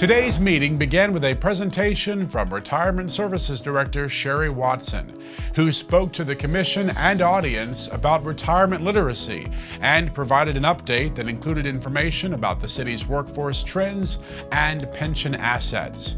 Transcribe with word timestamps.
Today's 0.00 0.40
meeting 0.40 0.78
began 0.78 1.12
with 1.12 1.26
a 1.26 1.34
presentation 1.34 2.26
from 2.26 2.54
Retirement 2.54 3.12
Services 3.12 3.60
Director 3.60 4.08
Sherry 4.08 4.48
Watson, 4.48 5.20
who 5.54 5.72
spoke 5.72 6.10
to 6.14 6.24
the 6.24 6.34
Commission 6.34 6.88
and 6.96 7.20
audience 7.20 7.86
about 7.88 8.24
retirement 8.24 8.82
literacy 8.82 9.50
and 9.82 10.14
provided 10.14 10.56
an 10.56 10.62
update 10.62 11.14
that 11.16 11.28
included 11.28 11.66
information 11.66 12.32
about 12.32 12.62
the 12.62 12.66
city's 12.66 13.06
workforce 13.06 13.62
trends 13.62 14.20
and 14.52 14.90
pension 14.94 15.34
assets. 15.34 16.16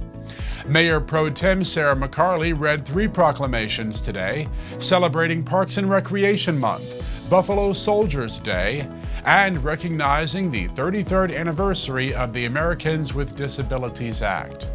Mayor 0.65 1.01
Pro 1.01 1.29
Tem 1.29 1.65
Sara 1.65 1.97
McCarley 1.97 2.57
read 2.57 2.87
three 2.87 3.09
proclamations 3.09 4.01
today 4.01 4.47
celebrating 4.79 5.43
Parks 5.43 5.77
and 5.77 5.91
Recreation 5.91 6.57
Month, 6.57 7.03
Buffalo 7.29 7.73
Soldiers 7.73 8.39
Day, 8.39 8.89
and 9.25 9.63
recognizing 9.63 10.51
the 10.51 10.69
33rd 10.69 11.37
anniversary 11.37 12.15
of 12.15 12.33
the 12.33 12.45
Americans 12.45 13.15
with 13.15 13.37
Disabilities 13.37 14.23
Act. 14.23 14.67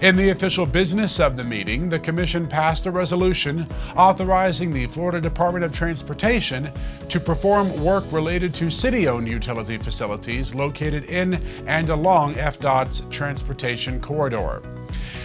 In 0.00 0.16
the 0.16 0.30
official 0.30 0.66
business 0.66 1.20
of 1.20 1.36
the 1.36 1.44
meeting, 1.44 1.88
the 1.88 1.98
Commission 1.98 2.48
passed 2.48 2.86
a 2.86 2.90
resolution 2.90 3.68
authorizing 3.94 4.72
the 4.72 4.86
Florida 4.86 5.20
Department 5.20 5.64
of 5.64 5.72
Transportation 5.72 6.72
to 7.08 7.20
perform 7.20 7.84
work 7.84 8.04
related 8.10 8.54
to 8.54 8.70
city 8.70 9.06
owned 9.06 9.28
utility 9.28 9.78
facilities 9.78 10.54
located 10.54 11.04
in 11.04 11.34
and 11.66 11.90
along 11.90 12.34
FDOT's 12.34 13.06
transportation 13.10 14.00
corridor. 14.00 14.62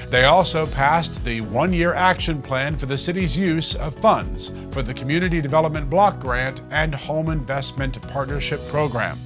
They 0.09 0.23
also 0.23 0.65
passed 0.65 1.23
the 1.23 1.41
one 1.41 1.73
year 1.73 1.93
action 1.93 2.41
plan 2.41 2.77
for 2.77 2.85
the 2.85 2.97
city's 2.97 3.37
use 3.37 3.75
of 3.75 3.93
funds 3.95 4.53
for 4.71 4.81
the 4.81 4.93
Community 4.93 5.41
Development 5.41 5.89
Block 5.89 6.19
Grant 6.19 6.61
and 6.71 6.95
Home 6.95 7.29
Investment 7.29 8.01
Partnership 8.07 8.65
Program, 8.69 9.19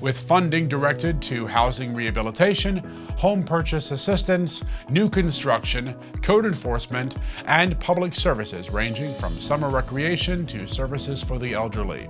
with 0.00 0.18
funding 0.18 0.68
directed 0.68 1.20
to 1.22 1.46
housing 1.46 1.94
rehabilitation, 1.94 2.78
home 3.16 3.42
purchase 3.42 3.90
assistance, 3.90 4.64
new 4.88 5.10
construction, 5.10 5.94
code 6.22 6.46
enforcement, 6.46 7.16
and 7.46 7.78
public 7.80 8.14
services 8.14 8.70
ranging 8.70 9.12
from 9.14 9.40
summer 9.40 9.68
recreation 9.68 10.46
to 10.46 10.66
services 10.66 11.22
for 11.22 11.38
the 11.38 11.54
elderly. 11.54 12.08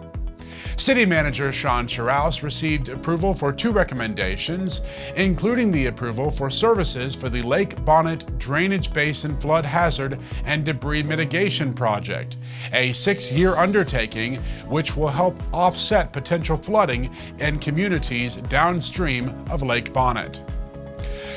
City 0.76 1.04
Manager 1.04 1.52
Shawn 1.52 1.86
Sherrouse 1.86 2.42
received 2.42 2.88
approval 2.88 3.34
for 3.34 3.52
two 3.52 3.72
recommendations, 3.72 4.80
including 5.16 5.70
the 5.70 5.86
approval 5.86 6.30
for 6.30 6.50
services 6.50 7.14
for 7.14 7.28
the 7.28 7.42
Lake 7.42 7.84
Bonny 7.84 8.16
Drainage 8.38 8.92
Basin 8.92 9.38
Flood 9.40 9.64
Hazard 9.64 10.18
and 10.44 10.64
Debris 10.64 11.02
Mitigation 11.02 11.74
Project, 11.74 12.36
a 12.72 12.92
six 12.92 13.32
year 13.32 13.54
undertaking 13.56 14.36
which 14.68 14.96
will 14.96 15.08
help 15.08 15.40
offset 15.52 16.12
potential 16.12 16.56
flooding 16.56 17.14
in 17.38 17.58
communities 17.58 18.36
downstream 18.36 19.28
of 19.50 19.62
Lake 19.62 19.92
Bonny. 19.92 20.20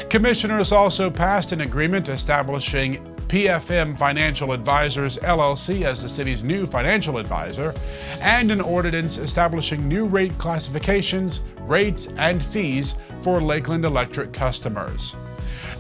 Commissioners 0.10 0.72
also 0.72 1.10
passed 1.10 1.52
an 1.52 1.62
agreement 1.62 2.10
establishing 2.10 3.13
PFM 3.34 3.98
Financial 3.98 4.52
Advisors 4.52 5.18
LLC 5.18 5.86
as 5.86 6.04
the 6.04 6.08
city's 6.08 6.44
new 6.44 6.68
financial 6.68 7.18
advisor, 7.18 7.74
and 8.20 8.52
an 8.52 8.62
ordinance 8.62 9.18
establishing 9.18 9.88
new 9.88 10.06
rate 10.06 10.38
classifications, 10.38 11.42
rates, 11.62 12.10
and 12.18 12.46
fees 12.46 12.94
for 13.22 13.42
Lakeland 13.42 13.86
Electric 13.86 14.34
customers. 14.34 15.16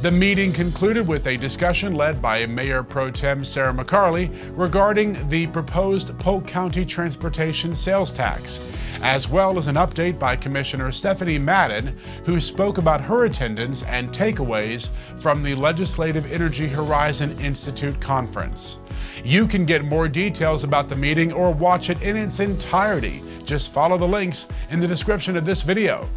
The 0.02 0.11
meeting 0.11 0.52
concluded 0.52 1.08
with 1.08 1.27
a 1.27 1.38
discussion 1.38 1.95
led 1.95 2.22
by 2.22 2.45
Mayor 2.45 2.83
Pro 2.83 3.09
Tem 3.09 3.44
Sara 3.45 3.73
McCarley 3.73 4.30
regarding 4.58 5.30
the 5.30 5.47
proposed 5.47 6.17
Polk 6.19 6.45
County 6.45 6.83
Transportation 6.83 7.73
Sales 7.73 8.11
Tax, 8.11 8.61
as 9.02 9.30
well 9.30 9.58
as 9.58 9.67
an 9.67 9.75
update 9.75 10.19
by 10.19 10.35
Commissioner 10.35 10.91
Stephanie 10.91 11.39
Madden, 11.39 11.97
who 12.25 12.41
spoke 12.41 12.80
about 12.80 13.00
her 13.00 13.25
attendance 13.25 13.83
and 13.83 14.09
takeaways 14.09 14.89
from 15.17 15.41
the 15.41 15.55
Legislative 15.55 16.30
Energy 16.31 16.67
Horizon 16.67 17.39
Institute 17.39 18.00
conference. 18.02 18.80
You 19.23 19.47
can 19.47 19.66
get 19.66 19.85
more 19.85 20.09
details 20.09 20.66
about 20.66 20.90
the 20.90 20.96
meeting 20.97 21.31
or 21.31 21.51
watch 21.51 21.90
it 21.90 22.01
in 22.01 22.17
its 22.17 22.41
entirety. 22.41 23.23
Just 23.46 23.72
follow 23.72 23.97
the 23.97 24.07
links 24.07 24.47
in 24.69 24.81
the 24.81 24.88
description 24.88 25.38
of 25.38 25.46
this 25.46 25.63
video. 25.63 26.09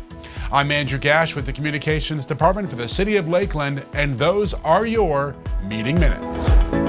I'm 0.53 0.71
Andrew 0.71 0.99
Gash 0.99 1.34
with 1.34 1.47
the 1.47 1.53
Communications 1.53 2.27
Department 2.27 2.71
for 2.71 2.77
the 2.77 2.88
City 2.88 3.16
of 3.16 3.28
Lakeland, 3.28 3.84
and 3.93 4.15
those 4.15 4.54
are 4.54 4.87
your 4.87 5.34
meeting 5.65 5.99
minutes. 5.99 6.86